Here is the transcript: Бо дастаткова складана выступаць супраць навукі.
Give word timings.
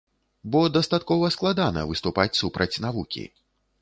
Бо 0.53 0.61
дастаткова 0.77 1.29
складана 1.35 1.85
выступаць 1.91 2.29
супраць 2.41 2.71
навукі. 2.87 3.23